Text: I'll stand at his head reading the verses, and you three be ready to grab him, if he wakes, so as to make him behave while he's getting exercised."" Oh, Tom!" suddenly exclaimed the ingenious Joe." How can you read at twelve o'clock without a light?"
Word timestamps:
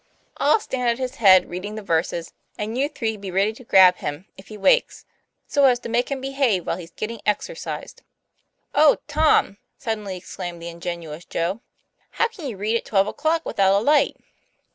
I'll 0.37 0.59
stand 0.59 0.89
at 0.89 0.97
his 0.97 1.17
head 1.17 1.47
reading 1.47 1.75
the 1.75 1.83
verses, 1.83 2.33
and 2.57 2.75
you 2.75 2.89
three 2.89 3.17
be 3.17 3.29
ready 3.29 3.53
to 3.53 3.63
grab 3.63 3.97
him, 3.97 4.25
if 4.35 4.47
he 4.47 4.57
wakes, 4.57 5.05
so 5.45 5.65
as 5.65 5.77
to 5.81 5.89
make 5.89 6.09
him 6.09 6.19
behave 6.19 6.65
while 6.65 6.77
he's 6.77 6.89
getting 6.89 7.21
exercised."" 7.23 8.01
Oh, 8.73 8.97
Tom!" 9.07 9.57
suddenly 9.77 10.17
exclaimed 10.17 10.59
the 10.59 10.69
ingenious 10.69 11.23
Joe." 11.25 11.61
How 12.17 12.27
can 12.29 12.47
you 12.47 12.57
read 12.57 12.77
at 12.77 12.85
twelve 12.85 13.05
o'clock 13.05 13.45
without 13.45 13.77
a 13.79 13.83
light?" 13.83 14.17